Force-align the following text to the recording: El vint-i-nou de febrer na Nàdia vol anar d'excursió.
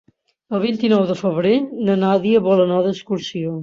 El 0.57 0.63
vint-i-nou 0.63 1.03
de 1.11 1.17
febrer 1.21 1.53
na 1.91 2.01
Nàdia 2.07 2.45
vol 2.51 2.69
anar 2.69 2.85
d'excursió. 2.91 3.59